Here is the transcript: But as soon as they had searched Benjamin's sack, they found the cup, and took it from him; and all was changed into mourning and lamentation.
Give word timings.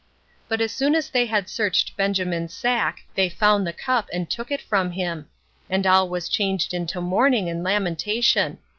But 0.47 0.61
as 0.61 0.71
soon 0.71 0.95
as 0.95 1.11
they 1.11 1.27
had 1.27 1.47
searched 1.47 1.95
Benjamin's 1.95 2.55
sack, 2.55 3.03
they 3.13 3.29
found 3.29 3.67
the 3.67 3.71
cup, 3.73 4.09
and 4.11 4.27
took 4.27 4.49
it 4.49 4.59
from 4.59 4.89
him; 4.93 5.29
and 5.69 5.85
all 5.85 6.09
was 6.09 6.27
changed 6.27 6.73
into 6.73 6.99
mourning 7.01 7.47
and 7.47 7.63
lamentation. 7.63 8.57